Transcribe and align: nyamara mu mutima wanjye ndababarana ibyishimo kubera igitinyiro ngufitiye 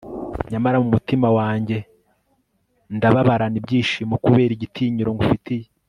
nyamara 0.51 0.77
mu 0.83 0.87
mutima 0.95 1.27
wanjye 1.37 1.77
ndababarana 2.95 3.55
ibyishimo 3.61 4.13
kubera 4.23 4.51
igitinyiro 4.55 5.09
ngufitiye 5.15 5.67